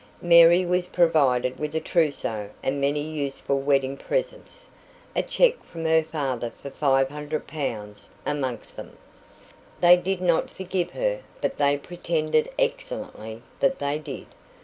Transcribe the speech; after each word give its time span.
Mary 0.23 0.65
was 0.65 0.87
provided 0.87 1.59
with 1.59 1.75
a 1.75 1.79
trousseau 1.79 2.49
and 2.63 2.81
many 2.81 3.03
useful 3.03 3.59
wedding 3.59 3.95
presents, 3.95 4.67
a 5.15 5.21
cheque 5.21 5.63
from 5.63 5.85
her 5.85 6.01
father 6.01 6.51
for 6.59 6.71
500 6.71 7.45
pounds 7.45 8.09
amongst 8.25 8.77
them. 8.77 8.97
They 9.79 9.97
did 9.97 10.19
not 10.19 10.49
forgive 10.49 10.89
her, 10.93 11.21
but 11.39 11.57
they 11.57 11.77
pretended 11.77 12.49
excellently 12.57 13.43
that 13.59 13.77
they 13.77 13.99
did. 13.99 14.25